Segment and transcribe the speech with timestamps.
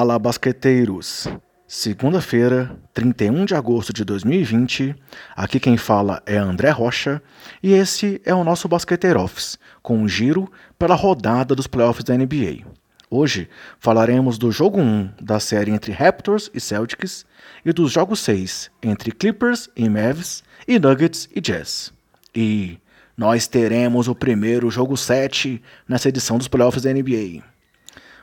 [0.00, 1.28] Fala, basqueteiros!
[1.68, 4.96] Segunda-feira, 31 de agosto de 2020,
[5.36, 7.22] aqui quem fala é André Rocha
[7.62, 12.16] e esse é o nosso Basqueteiro Office, com um giro pela rodada dos playoffs da
[12.16, 12.64] NBA.
[13.10, 13.46] Hoje
[13.78, 17.26] falaremos do jogo 1 da série entre Raptors e Celtics
[17.62, 21.92] e dos jogos 6 entre Clippers e Mavs e Nuggets e Jazz.
[22.34, 22.78] E
[23.14, 27.50] nós teremos o primeiro jogo 7 nessa edição dos playoffs da NBA.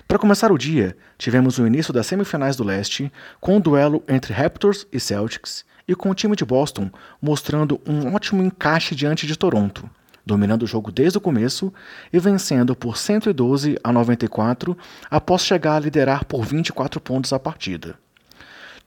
[0.08, 3.12] Para começar o dia, tivemos o início das semifinais do leste,
[3.42, 6.90] com o um duelo entre Raptors e Celtics, e com o time de Boston
[7.22, 9.90] mostrando um ótimo encaixe diante de Toronto,
[10.26, 11.74] dominando o jogo desde o começo
[12.12, 14.78] e vencendo por 112 a 94
[15.12, 17.96] após chegar a liderar por 24 pontos a partida.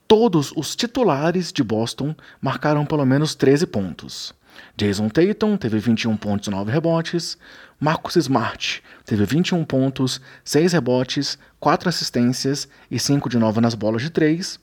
[0.08, 4.34] Todos os titulares de Boston marcaram pelo menos 13 pontos.
[4.76, 7.36] Jason Tatum teve 21 pontos e 9 rebotes.
[7.78, 14.02] Marcus Smart teve 21 pontos, 6 rebotes, 4 assistências e 5 de 9 nas bolas
[14.02, 14.58] de 3.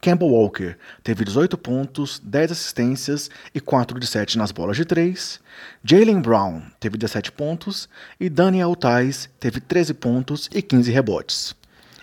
[0.00, 5.40] Campbell Walker teve 18 pontos, 10 assistências e 4 de 7 nas bolas de 3.
[5.82, 7.88] Jalen Brown teve 17 pontos
[8.20, 11.56] e Daniel Tais teve 13 pontos e 15 rebotes.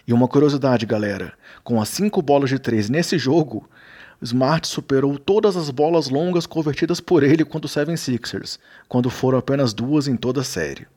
[0.05, 3.69] E uma curiosidade, galera: com as 5 bolas de 3 nesse jogo,
[4.23, 8.57] Smart superou todas as bolas longas convertidas por ele contra o 76ers,
[8.87, 10.87] quando foram apenas duas em toda a série.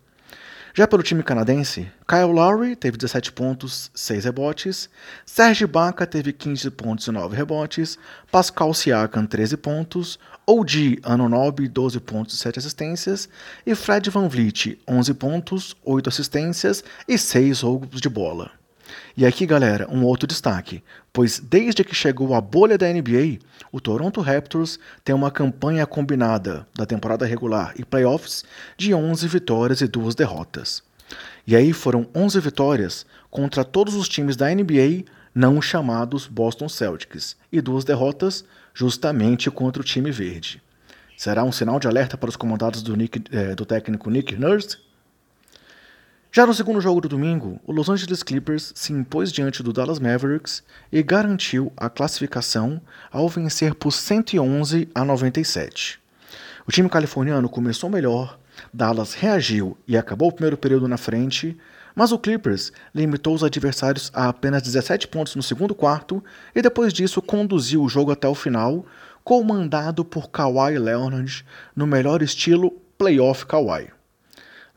[0.72, 4.90] Já pelo time canadense, Kyle Lowry teve 17 pontos, 6 rebotes,
[5.24, 7.98] Serge Ibaka teve 15 pontos e 9 rebotes,
[8.30, 13.26] Pascal Siakam 13 pontos, OG Anunoby 12 pontos e 7 assistências
[13.64, 18.50] e Fred Van Vliet 11 pontos, 8 assistências e 6 roubos de bola.
[19.16, 20.82] E aqui, galera, um outro destaque,
[21.12, 23.38] pois desde que chegou a bolha da NBA,
[23.72, 28.44] o Toronto Raptors tem uma campanha combinada da temporada regular e playoffs
[28.76, 30.82] de 11 vitórias e 2 derrotas.
[31.46, 35.04] E aí foram 11 vitórias contra todos os times da NBA
[35.34, 38.42] não chamados Boston Celtics e duas derrotas
[38.72, 40.62] justamente contra o time verde.
[41.16, 44.78] Será um sinal de alerta para os comandados do, Nick, eh, do técnico Nick Nurse?
[46.36, 49.98] Já no segundo jogo do domingo, o Los Angeles Clippers se impôs diante do Dallas
[49.98, 52.78] Mavericks e garantiu a classificação
[53.10, 55.98] ao vencer por 111 a 97.
[56.68, 58.38] O time californiano começou melhor,
[58.70, 61.56] Dallas reagiu e acabou o primeiro período na frente,
[61.94, 66.22] mas o Clippers limitou os adversários a apenas 17 pontos no segundo quarto
[66.54, 68.84] e depois disso conduziu o jogo até o final,
[69.24, 73.95] comandado por Kawhi Leonard no melhor estilo playoff Kawhi.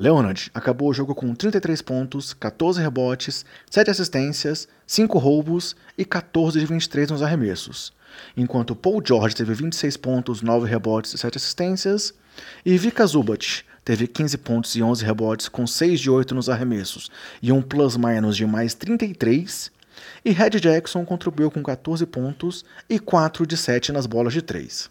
[0.02, 6.58] Leonard acabou o jogo com 33 pontos, 14 rebotes, 7 assistências, 5 roubos e 14
[6.58, 7.92] de 23 nos arremessos,
[8.38, 12.14] enquanto Paul George teve 26 pontos, 9 rebotes e 7 assistências,
[12.66, 17.12] e Vika Zubat teve 15 pontos e 11 rebotes com 6 de 8 nos arremessos
[17.42, 19.70] e um plus-minus de mais 33,
[20.24, 24.90] e Red Jackson contribuiu com 14 pontos e 4 de 7 nas bolas de 3.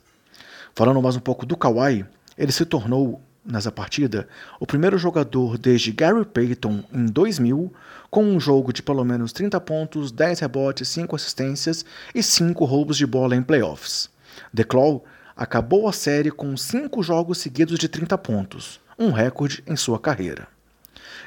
[0.74, 2.04] Falando mais um pouco do Kawhi,
[2.36, 4.28] ele se tornou nessa partida
[4.60, 7.72] o primeiro jogador desde Gary Payton em 2000
[8.10, 12.96] com um jogo de pelo menos 30 pontos, 10 rebotes, 5 assistências e 5 roubos
[12.96, 14.10] de bola em playoffs.
[14.54, 15.04] The Claw
[15.36, 20.46] acabou a série com 5 jogos seguidos de 30 pontos, um recorde em sua carreira.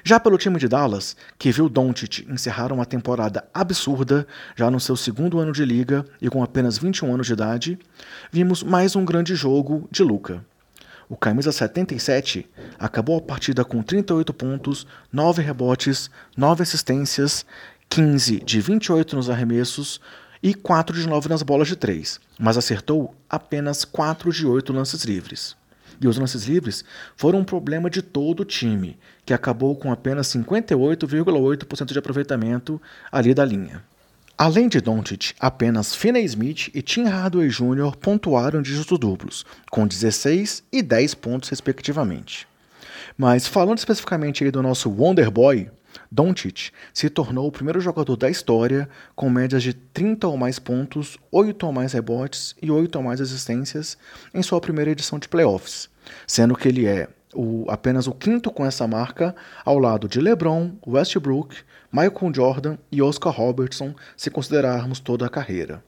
[0.03, 4.95] Já pelo time de Dallas, que viu Doncic encerrar uma temporada absurda já no seu
[4.95, 7.79] segundo ano de liga e com apenas 21 anos de idade,
[8.31, 10.43] vimos mais um grande jogo de Luca.
[11.11, 12.49] O camisa 77
[12.79, 17.45] acabou a partida com 38 pontos, 9 rebotes, 9 assistências,
[17.89, 19.99] 15 de 28 nos arremessos
[20.41, 25.03] e 4 de 9 nas bolas de 3, mas acertou apenas 4 de 8 lances
[25.03, 25.53] livres.
[25.99, 26.85] E os lances livres
[27.17, 32.81] foram um problema de todo o time, que acabou com apenas 58,8% de aproveitamento
[33.11, 33.83] ali da linha.
[34.37, 37.95] Além de Doncic, apenas Finney Smith e Tim Hardaway Jr.
[37.99, 42.47] pontuaram dígitos duplos, com 16 e 10 pontos respectivamente.
[43.17, 45.69] Mas falando especificamente do nosso Wonder Boy,
[46.09, 51.17] Doncic se tornou o primeiro jogador da história com médias de 30 ou mais pontos,
[51.31, 53.97] 8 ou mais rebotes e 8 ou mais assistências
[54.33, 55.89] em sua primeira edição de playoffs,
[56.25, 60.71] sendo que ele é o, apenas o quinto com essa marca, ao lado de LeBron,
[60.85, 61.57] Westbrook,
[61.91, 65.83] Michael Jordan e Oscar Robertson, se considerarmos toda a carreira.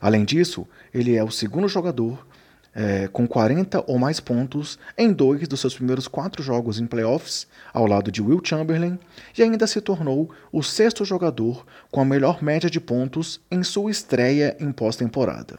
[0.00, 2.26] Além disso, ele é o segundo jogador
[2.74, 7.46] é, com 40 ou mais pontos em dois dos seus primeiros quatro jogos em playoffs,
[7.72, 8.98] ao lado de Will Chamberlain,
[9.38, 13.90] e ainda se tornou o sexto jogador com a melhor média de pontos em sua
[13.90, 15.58] estreia em pós-temporada.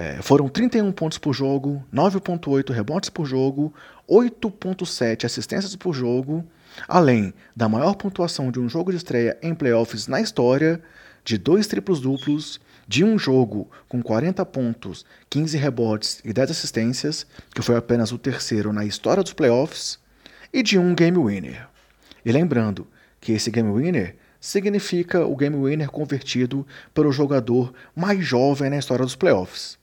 [0.00, 3.74] É, foram 31 pontos por jogo, 9,8 rebotes por jogo,
[4.08, 6.44] 8,7 assistências por jogo
[6.88, 10.80] além da maior pontuação de um jogo de estreia em playoffs na história,
[11.24, 17.26] de dois triplos duplos, de um jogo com 40 pontos, 15 rebotes e 10 assistências,
[17.54, 19.98] que foi apenas o terceiro na história dos playoffs,
[20.52, 21.68] e de um game winner.
[22.24, 22.86] E lembrando
[23.20, 29.04] que esse game winner significa o game winner convertido pelo jogador mais jovem na história
[29.04, 29.79] dos playoffs.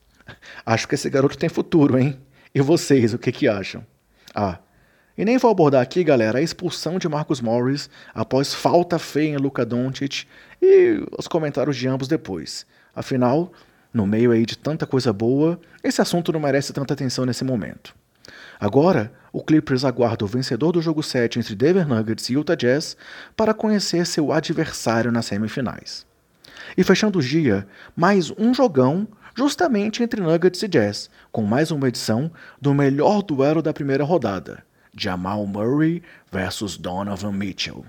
[0.65, 2.19] Acho que esse garoto tem futuro, hein?
[2.53, 3.85] E vocês, o que, que acham?
[4.33, 4.59] Ah,
[5.17, 9.37] e nem vou abordar aqui, galera, a expulsão de Marcus Morris após falta feia em
[9.37, 10.27] Luka Doncic
[10.61, 12.67] e os comentários de ambos depois.
[12.95, 13.51] Afinal,
[13.91, 17.95] no meio aí de tanta coisa boa, esse assunto não merece tanta atenção nesse momento.
[18.59, 22.95] Agora, o Clippers aguarda o vencedor do jogo 7 entre Denver Nuggets e Utah Jazz
[23.35, 26.05] para conhecer seu adversário nas semifinais.
[26.77, 29.07] E fechando o dia, mais um jogão
[29.37, 34.63] justamente entre Nuggets e Jazz, com mais uma edição do melhor duelo da primeira rodada,
[34.97, 36.01] Jamal Murray
[36.31, 37.85] versus Donovan Mitchell.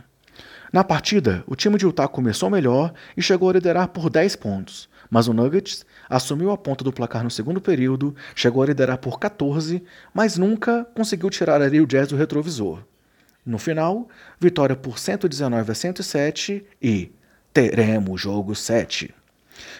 [0.70, 4.90] Na partida, o time de Utah começou melhor e chegou a liderar por 10 pontos,
[5.08, 9.18] mas o Nuggets assumiu a ponta do placar no segundo período, chegou a liderar por
[9.18, 12.82] 14, mas nunca conseguiu tirar ali o Jazz do retrovisor.
[13.46, 14.06] No final,
[14.38, 17.10] vitória por 119 a 107 e
[17.54, 19.14] teremos jogo 7.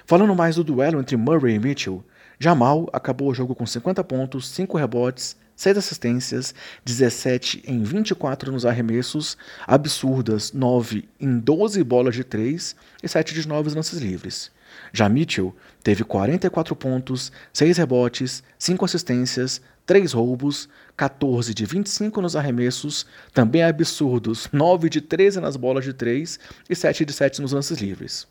[0.07, 2.05] Falando mais do duelo entre Murray e Mitchell,
[2.39, 6.55] Jamal acabou o jogo com 50 pontos, 5 rebotes, 6 assistências,
[6.85, 9.37] 17 em 24 nos arremessos,
[9.67, 14.53] absurdas 9 em 12 bolas de 3 e 7 de 9 lances livres.
[14.93, 15.53] Já Mitchell
[15.83, 23.05] teve 44 pontos, 6 rebotes, 5 assistências, 3 roubos, 14 de 25 nos arremessos,
[23.35, 26.39] também absurdos 9 de 13 nas bolas de 3
[26.71, 28.29] e 7 de 7 nos lances livres.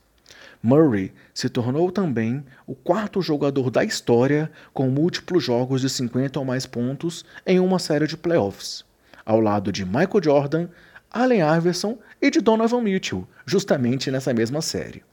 [0.62, 6.46] Murray se tornou também o quarto jogador da história com múltiplos jogos de 50 ou
[6.46, 8.84] mais pontos em uma série de playoffs,
[9.26, 10.68] ao lado de Michael Jordan,
[11.12, 15.04] Allen Iverson e de Donovan Mitchell, justamente nessa mesma série.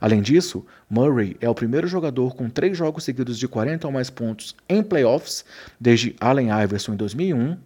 [0.00, 4.08] Além disso, Murray é o primeiro jogador com três jogos seguidos de 40 ou mais
[4.08, 5.44] pontos em playoffs
[5.78, 7.58] desde Allen Iverson em 2001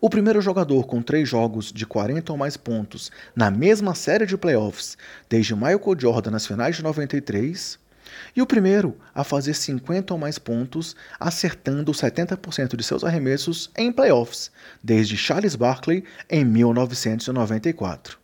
[0.00, 4.36] o primeiro jogador com três jogos de 40 ou mais pontos na mesma série de
[4.36, 4.96] playoffs
[5.28, 7.78] desde Michael Jordan nas finais de 93,
[8.34, 13.92] e o primeiro a fazer 50 ou mais pontos, acertando 70% de seus arremessos em
[13.92, 14.50] playoffs,
[14.82, 18.18] desde Charles Barkley em 1994.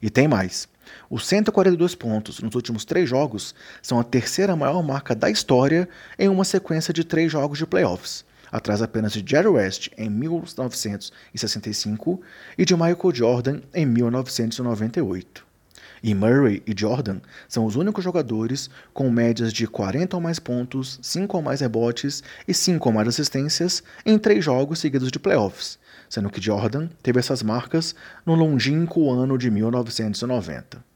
[0.00, 0.66] E tem mais.
[1.10, 5.88] Os 142 pontos nos últimos três jogos são a terceira maior marca da história
[6.18, 12.20] em uma sequência de três jogos de playoffs atrás apenas de Jerry West em 1965
[12.56, 15.46] e de Michael Jordan em 1998.
[16.02, 20.98] E Murray e Jordan são os únicos jogadores com médias de 40 ou mais pontos,
[21.02, 25.78] 5 ou mais rebotes e 5 ou mais assistências em três jogos seguidos de playoffs,
[26.08, 30.87] sendo que Jordan teve essas marcas no longínquo ano de 1990.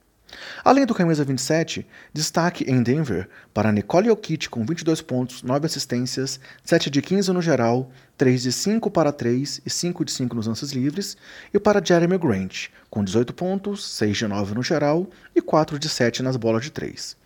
[0.63, 6.39] Além do camisa 27, destaque em Denver para Nicole Jokic com 22 pontos, 9 assistências,
[6.63, 10.47] 7 de 15 no geral, 3 de 5 para 3 e 5 de 5 nos
[10.47, 11.17] lances livres,
[11.53, 15.89] e para Jeremy Grant com 18 pontos, 6 de 9 no geral e 4 de
[15.89, 17.17] 7 nas bolas de 3.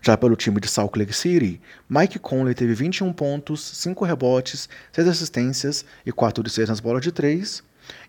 [0.00, 5.08] Já pelo time de Salt Lake City, Mike Conley teve 21 pontos, 5 rebotes, 6
[5.08, 7.62] assistências e 4 de 6 nas bolas de 3,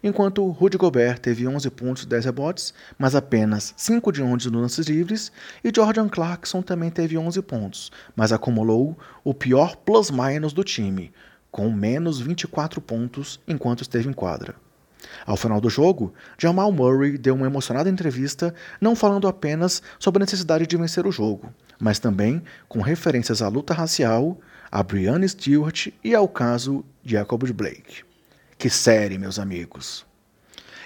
[0.03, 4.61] enquanto Rudy Gobert teve 11 pontos e 10 rebotes, mas apenas 5 de 11 nos
[4.61, 5.31] lances livres,
[5.63, 11.11] e Jordan Clarkson também teve 11 pontos, mas acumulou o pior plus-minus do time,
[11.51, 14.55] com menos 24 pontos enquanto esteve em quadra.
[15.25, 20.25] Ao final do jogo, Jamal Murray deu uma emocionada entrevista, não falando apenas sobre a
[20.25, 24.37] necessidade de vencer o jogo, mas também com referências à luta racial,
[24.71, 28.06] a Brianna Stewart e ao caso Jacob Blake.
[28.57, 30.03] Que série, meus amigos!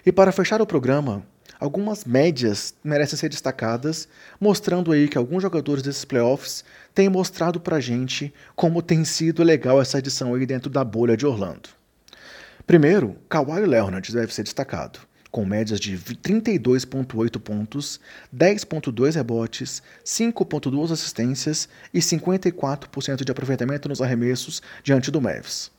[0.05, 1.25] E para fechar o programa,
[1.57, 7.79] algumas médias merecem ser destacadas, mostrando aí que alguns jogadores desses playoffs têm mostrado pra
[7.79, 11.69] gente como tem sido legal essa edição aí dentro da bolha de Orlando.
[12.67, 14.99] Primeiro, Kawhi Leonard deve ser destacado,
[15.31, 18.01] com médias de 32,8 pontos,
[18.35, 25.71] 10,2 rebotes, 5,2 assistências e 54% de aproveitamento nos arremessos diante do Mavs.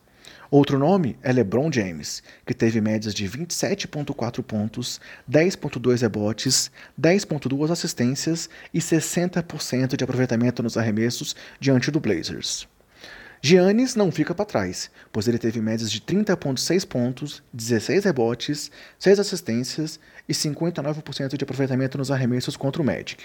[0.52, 8.50] Outro nome é LeBron James, que teve médias de 27,4 pontos, 10,2 rebotes, 10,2 assistências
[8.74, 12.68] e 60% de aproveitamento nos arremessos diante do Blazers.
[13.40, 19.20] Giannis não fica para trás, pois ele teve médias de 30,6 pontos, 16 rebotes, 6
[19.20, 23.24] assistências e 59% de aproveitamento nos arremessos contra o Magic.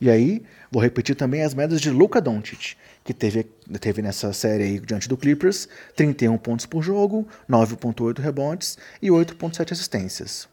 [0.00, 3.44] E aí, vou repetir também as médias de Luka Doncic, que teve,
[3.80, 9.72] teve nessa série aí diante do Clippers 31 pontos por jogo, 9.8 rebotes e 8.7
[9.72, 10.48] assistências.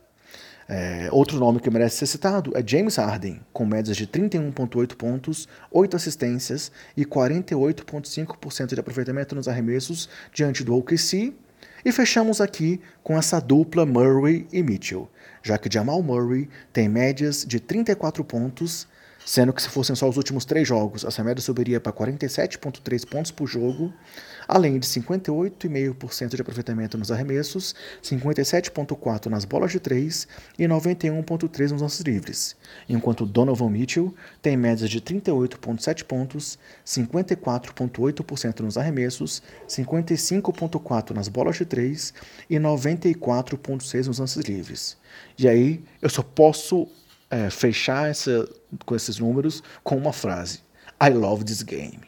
[0.68, 5.48] É, outro nome que merece ser citado é James Harden, com médias de 31,8 pontos,
[5.72, 11.34] 8 assistências e 48,5% de aproveitamento nos arremessos diante do OKC.
[11.84, 15.08] E fechamos aqui com essa dupla Murray e Mitchell,
[15.44, 18.88] já que Jamal Murray tem médias de 34 pontos,
[19.26, 23.32] sendo que se fossem só os últimos três jogos, essa média subiria para 47,3 pontos
[23.32, 23.92] por jogo,
[24.48, 30.28] além de 58,5% de aproveitamento nos arremessos, 57,4% nas bolas de três
[30.60, 32.56] e 91,3% nos lances livres,
[32.88, 34.14] enquanto Donovan Mitchell
[34.44, 42.14] tem médias de 38,7 pontos, 54,8% nos arremessos, 55,4% nas bolas de três
[42.48, 44.98] e 94,6% nos lances livres.
[45.38, 46.88] E aí eu só posso
[47.36, 48.48] é, fechar essa,
[48.86, 50.62] com esses números com uma frase:
[51.02, 52.00] I love this game.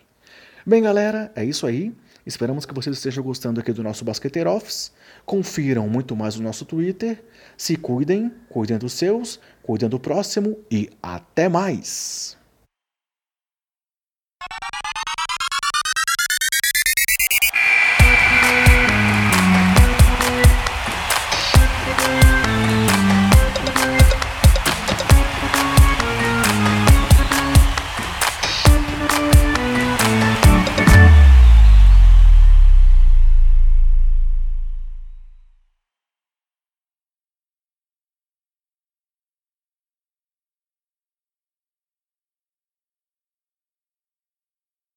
[0.66, 1.94] Bem, galera, é isso aí.
[2.26, 4.92] Esperamos que vocês estejam gostando aqui do nosso Basqueteiro Office.
[5.26, 7.24] Confiram muito mais no nosso Twitter.
[7.58, 12.37] Se cuidem, cuidem dos seus, cuidem do próximo e até mais!